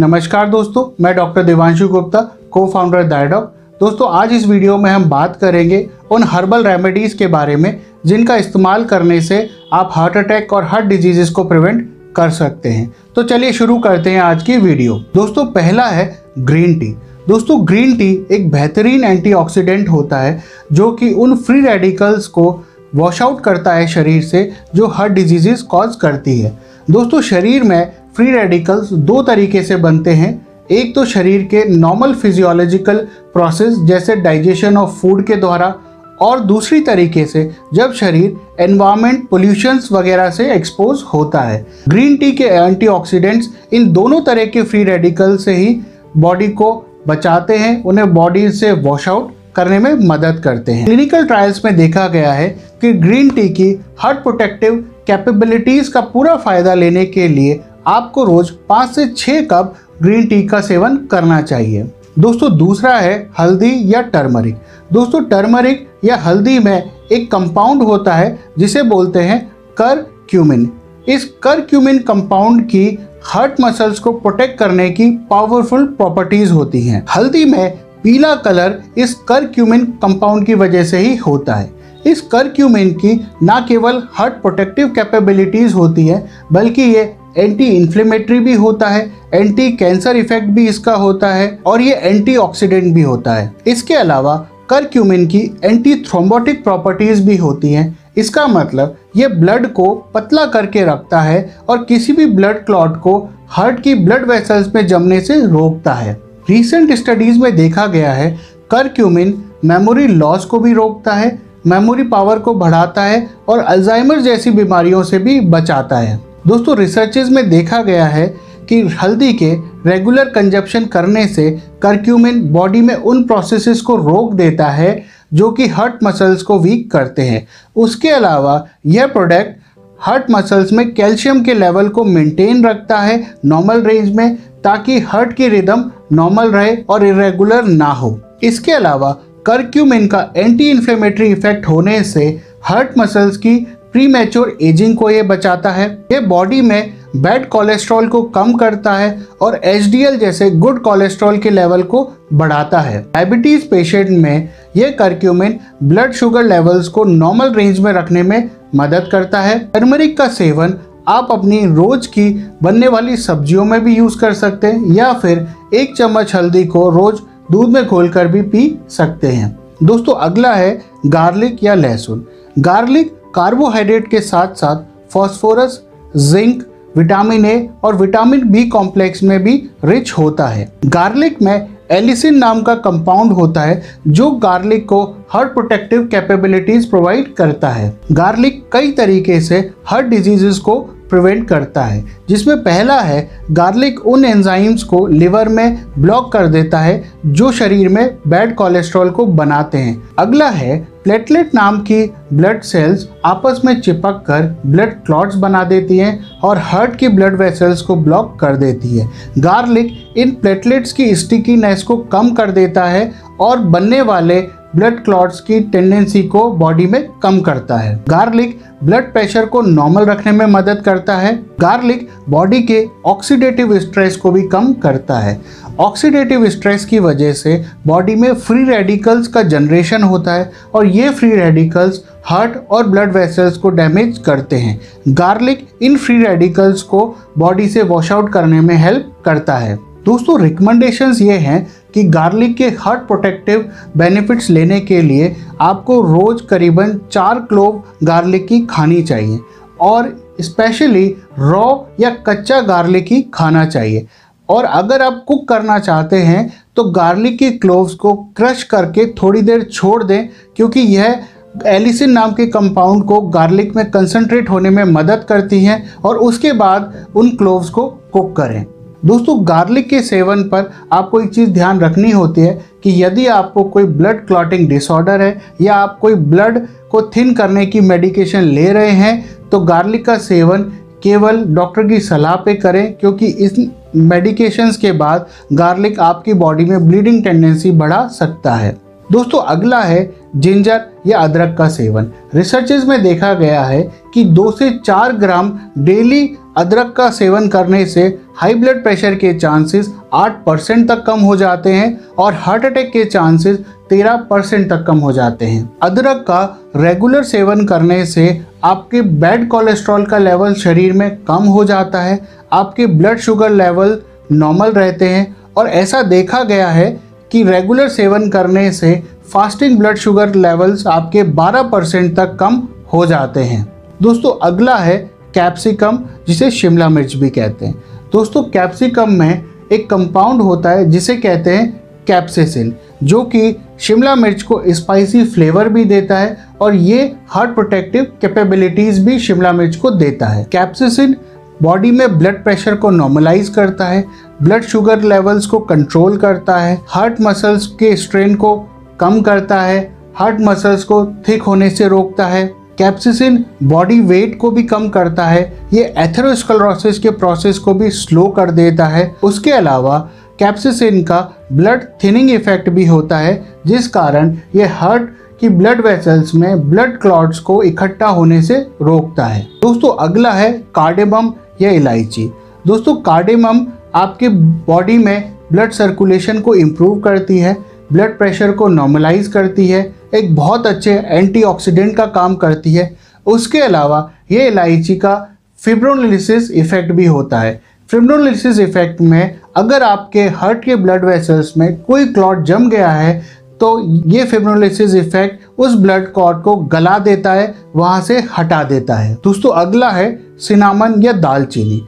[0.00, 3.44] नमस्कार दोस्तों, मैं डॉक्टर देवांशु गुप्ता को फाउंडर डायडॉक
[3.80, 5.78] दोस्तों, आज इस वीडियो में हम बात करेंगे
[6.10, 9.38] उन हर्बल रेमेडीज़ के बारे में, जिनका इस्तेमाल करने से
[9.72, 14.10] आप हार्ट अटैक और हार्ट डिजीजेस को प्रिवेंट कर सकते हैं। तो चलिए शुरू करते
[14.10, 16.94] हैं आज की वीडियो। दोस्तों, पहला है ग्रीन टी
[17.28, 20.42] दोस्तों ग्रीन टी एक बेहतरीन एंटीऑक्सीडेंट होता है,
[20.72, 22.62] जो कि उन फ्री रेडिकल्स को
[22.94, 26.58] वॉश आउट करता है शरीर से, जो हार्ट डिजीजेस कॉज करती है।
[26.90, 32.12] दोस्तों, शरीर में फ्री रेडिकल्स दो तरीके से बनते हैं। एक तो शरीर के नॉर्मल
[32.14, 32.98] फिजियोलॉजिकल
[33.32, 35.74] प्रोसेस जैसे डाइजेशन ऑफ़ फ़ूड के द्वारा
[36.22, 42.30] और दूसरी तरीके से जब शरीर एनवायरमेंट पोल्यूशंस वगैरह से एक्सपोज होता है। ग्रीन टी
[42.32, 45.76] के एंटीऑक्सीडेंट्स इन दोनों तरह के फ्री रेडिकल से ही
[46.16, 46.72] बॉडी को
[47.08, 51.76] बचाते हैं। उन्हें बॉडी से वॉश आउट करने में मदद करते हैं। क्लिनिकल ट्रायल्स में
[51.76, 52.48] देखा गया है
[52.80, 58.52] कि ग्रीन टी की हार्ट प्रोटेक्टिव कैपेबिलिटीज़ का पूरा फ़ायदा लेने के लिए आपको रोज़
[58.68, 64.00] पाँच से छः कप ग्रीन टी का सेवन करना चाहिए। दोस्तों, दूसरा है हल्दी या
[64.02, 64.56] टर्मरिक।
[64.92, 69.40] दोस्तों, टर्मरिक या हल्दी में एक कंपाउंड होता है, जिसे बोलते हैं
[69.78, 70.70] कर क्यूमिन
[71.08, 72.86] इस कर क्यूमिन कंपाउंड की
[73.24, 79.14] हार्ट मसल्स को प्रोटेक्ट करने की पावरफुल प्रॉपर्टीज़ होती हैं। हल्दी में पीला कलर इस
[79.28, 81.72] कर क्यूमिन कंपाउंड की वजह से ही होता है।
[82.06, 87.04] इस कर क्यूमिन की ना केवल हार्ट प्रोटेक्टिव कैपेबिलिटीज होती है, बल्कि ये
[87.36, 92.92] एंटी इन्फ्लेमेटरी भी होता है एंटी कैंसर इफ़ेक्ट भी इसका होता है और ये एंटीऑक्सीडेंट
[92.94, 94.36] भी होता है। इसके अलावा,
[94.70, 100.84] करक्यूमिन की एंटी थ्रोम्बोटिक प्रॉपर्टीज़ भी होती हैं। इसका मतलब ये ब्लड को पतला करके
[100.84, 103.18] रखता है और किसी भी ब्लड क्लॉट को
[103.48, 108.30] हार्ट की ब्लड वेसल्स में जमने से रोकता है। रिसेंट स्टडीज़ में देखा गया है,
[108.70, 114.50] करक्यूमिन मेमोरी लॉस को भी रोकता है मेमोरी पावर को बढ़ाता है और अल्जाइमर जैसी
[114.50, 118.26] बीमारियों से भी बचाता है। दोस्तों रिसर्चेज में देखा गया है
[118.68, 119.50] कि हल्दी के
[119.86, 121.50] रेगुलर कंजप्शन करने से
[121.82, 125.02] करक्यूमिन बॉडी में उन प्रोसेसेस को रोक देता है
[125.34, 129.56] जो कि हर्ट मसल्स को वीक करते हैं। उसके अलावा, यह प्रोडक्ट
[130.00, 135.32] हर्ट मसल्स में कैल्शियम के लेवल को मेंटेन रखता है नॉर्मल रेंज में, ताकि हर्ट
[135.32, 139.12] की रिदम नॉर्मल रहे और इरेगुलर ना हो। इसके अलावा
[139.46, 142.26] करक्यूमिन का एंटी इन्फ्लेमेटरी इफ़ेक्ट होने से
[142.64, 143.56] हर्ट मसल्स की
[143.94, 148.92] प्री मैच्योर एजिंग को ये बचाता है। ये बॉडी में बैड कोलेस्ट्रॉल को कम करता
[148.92, 152.02] है और एचडीएल जैसे गुड कोलेस्ट्रॉल के लेवल को
[152.32, 158.22] बढ़ाता है। डायबिटीज़ पेशेंट में यह करक्यूमिन ब्लड शुगर लेवल्स को नॉर्मल रेंज में रखने
[158.22, 160.74] में मदद करता है। टर्मरिक का सेवन
[161.08, 162.30] आप अपनी रोज की
[162.62, 166.88] बनने वाली सब्जियों में भी यूज़ कर सकते हैं या फिर एक चम्मच हल्दी को
[166.90, 167.20] रोज
[167.52, 172.26] दूध में घोलकर भी पी सकते हैं। दोस्तों, अगला है गार्लिक या लहसुन।
[172.58, 175.82] गार्लिक कार्बोहाइड्रेट के साथ साथ फॉस्फोरस,
[176.16, 176.62] जिंक,
[176.96, 182.62] विटामिन ए और विटामिन बी कॉम्प्लेक्स में भी रिच होता है। गार्लिक में एलिसिन नाम
[182.62, 188.92] का कंपाउंड होता है, जो गार्लिक को हार्ट प्रोटेक्टिव कैपेबिलिटीज प्रोवाइड करता है। गार्लिक कई
[188.92, 190.80] तरीके से हार्ट डिजीजेस को
[191.10, 196.78] प्रिवेंट करता है, जिसमें पहला है गार्लिक उन एंजाइम्स को लिवर में ब्लॉक कर देता
[196.78, 202.62] है, जो शरीर में बैड कोलेस्ट्रॉल को बनाते हैं। अगला है प्लेटलेट नाम की ब्लड
[202.62, 207.82] सेल्स आपस में चिपक कर ब्लड क्लॉट्स बना देती हैं और हार्ट की ब्लड वेसल्स
[207.82, 209.08] को ब्लॉक कर देती है।
[209.38, 214.40] गार्लिक इन प्लेटलेट्स की स्टिकीनेस को कम कर देता है और बनने वाले
[214.76, 220.04] ब्लड क्लॉट्स की टेंडेंसी को बॉडी में कम करता है। गार्लिक ब्लड प्रेशर को नॉर्मल
[220.04, 225.40] रखने में मदद करता है। गार्लिक बॉडी के ऑक्सीडेटिव स्ट्रेस को भी कम करता है।
[225.80, 231.10] ऑक्सीडेटिव स्ट्रेस की वजह से बॉडी में फ्री रेडिकल्स का जनरेशन होता है और ये
[231.10, 237.06] फ्री रेडिकल्स हार्ट और ब्लड वेसल्स को डैमेज करते हैं। गार्लिक इन फ्री रेडिकल्स को
[237.38, 242.56] बॉडी से वॉश आउट करने में हेल्प करता है। दोस्तों, रिकमेंडेशंस ये हैं कि गार्लिक
[242.56, 249.02] के हार्ट प्रोटेक्टिव बेनिफिट्स लेने के लिए आपको रोज़ करीबन चार क्लोव गार्लिक की खानी
[249.02, 249.38] चाहिए
[249.80, 251.06] और स्पेशली
[251.38, 254.06] रॉ या कच्चा गार्लिक ही खाना चाहिए।
[254.48, 259.42] और अगर आप कुक करना चाहते हैं तो गार्लिक की क्लोव्स को क्रश करके थोड़ी
[259.42, 261.24] देर छोड़ दें, क्योंकि यह
[261.66, 266.52] एलिसिन नाम के कंपाउंड को गार्लिक में कंसंट्रेट होने में मदद करती हैं और उसके
[266.52, 268.64] बाद उन क्लोव्स को कुक करें।
[269.04, 272.52] दोस्तों गार्लिक के सेवन पर आपको एक चीज़ ध्यान रखनी होती है
[272.84, 276.58] कि यदि आपको कोई ब्लड क्लॉटिंग डिसऑर्डर है या आप कोई ब्लड
[276.90, 280.62] को थिन करने की मेडिकेशन ले रहे हैं तो गार्लिक का सेवन
[281.02, 283.58] केवल डॉक्टर की सलाह पे करें, क्योंकि इस
[283.96, 288.76] मेडिकेशंस के बाद गार्लिक आपकी बॉडी में ब्लीडिंग टेंडेंसी बढ़ा सकता है।
[289.12, 293.82] दोस्तों, अगला है जिंजर या अदरक का सेवन। रिसर्चेज में देखा गया है
[294.14, 296.24] कि दो से चार ग्राम डेली
[296.56, 298.02] अदरक का सेवन करने से
[298.36, 302.90] हाई ब्लड प्रेशर के चांसेस 8 परसेंट तक कम हो जाते हैं और हार्ट अटैक
[302.92, 303.58] के चांसेस
[303.90, 306.42] 13 परसेंट तक कम हो जाते हैं। अदरक का
[306.76, 308.26] रेगुलर सेवन करने से
[308.64, 312.20] आपके बैड कोलेस्ट्रॉल का लेवल शरीर में कम हो जाता है,
[312.52, 313.98] आपके ब्लड शुगर लेवल
[314.32, 316.90] नॉर्मल रहते हैं और ऐसा देखा गया है
[317.32, 319.02] कि रेगुलर सेवन करने से
[319.32, 322.62] फास्टिंग ब्लड शुगर लेवल्स आपके 12 परसेंट तक कम
[322.92, 323.66] हो जाते हैं।
[324.02, 325.98] दोस्तों, अगला है कैप्सिकम,
[326.28, 327.82] जिसे शिमला मिर्च भी कहते हैं।
[328.12, 331.72] दोस्तों, कैप्सिकम में एक कंपाउंड होता है, जिसे कहते हैं
[332.06, 338.06] कैप्सेसिन, जो कि शिमला मिर्च को स्पाइसी फ्लेवर भी देता है और ये हार्ट प्रोटेक्टिव
[338.20, 341.16] कैपेबिलिटीज भी शिमला मिर्च को देता है। कैप्सेसिन
[341.62, 344.04] बॉडी में ब्लड प्रेशर को नॉर्मलाइज करता है,
[344.42, 348.56] ब्लड शुगर लेवल्स को कंट्रोल करता है, हार्ट मसल्स के स्ट्रेन को
[349.00, 352.46] कम करता है, हार्ट मसल्स को थिक होने से रोकता है
[352.78, 355.42] कैप्सिसिन बॉडी वेट को भी कम करता है,
[355.72, 359.98] ये एथेरोस्कलरोसिस के प्रोसेस को भी स्लो कर देता है। उसके अलावा
[360.38, 361.20] कैप्सिसिन का
[361.52, 365.08] ब्लड थिनिंग इफ़ेक्ट भी होता है, जिस कारण ये हार्ट
[365.40, 370.52] की ब्लड वेसल्स में ब्लड क्लॉट्स को इकट्ठा होने से रोकता है। दोस्तों, अगला है
[370.74, 372.30] कार्डेमम या इलायची।
[372.66, 374.28] दोस्तों कार्डेमम आपके
[374.66, 377.56] बॉडी में ब्लड सर्कुलेशन को इम्प्रूव करती है
[377.92, 379.82] ब्लड प्रेशर को नॉर्मलाइज करती है
[380.14, 382.90] एक बहुत अच्छे एंटीऑक्सीडेंट का काम करती है।
[383.26, 385.14] उसके अलावा ये इलायची का
[385.60, 391.80] फिब्रोलिसिस इफ़ेक्ट भी होता है। फिब्रोलिसिस इफ़ेक्ट में अगर आपके हार्ट के ब्लड वेसल्स में
[391.82, 393.22] कोई क्लॉट जम गया है
[393.60, 398.94] तो ये फिब्रोलिसिस इफ़ेक्ट उस ब्लड क्लॉट को गला देता है, वहाँ से हटा देता
[398.94, 401.82] है। दोस्तों, अगला है सिनामन या दालचीनी।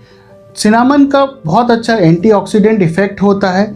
[0.56, 3.74] सिनामन का बहुत अच्छा एंटीऑक्सीडेंट इफ़ेक्ट होता है।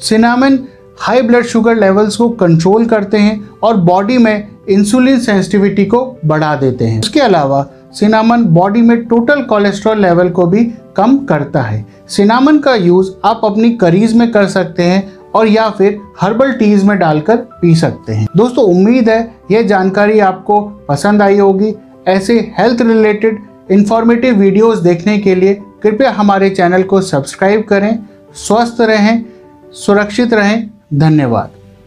[0.00, 0.58] Cinnamon
[0.98, 6.54] high blood sugar levels को कंट्रोल करते हैं और बॉडी में इंसुलिन सेंसिटिविटी को बढ़ा
[6.56, 10.64] देते हैं। उसके अलावा, सिनामन बॉडी में टोटल कोलेस्ट्रॉल लेवल को भी
[10.96, 15.70] कम करता है। सिनामन का यूज़ आप अपनी करीज में कर सकते हैं और या
[15.70, 21.22] फिर हर्बल टीज में डालकर पी सकते हैं। दोस्तों, उम्मीद है यह जानकारी आपको पसंद
[21.22, 21.74] आई होगी।
[22.08, 27.98] ऐसे हेल्थ रिलेटेड इंफॉर्मेटिव वीडियोस देखने के लिए कृपया हमारे चैनल को सब्सक्राइब करें,
[28.34, 29.24] स्वस्थ रहें,
[29.72, 31.53] सुरक्षित रहें। धन्यवाद।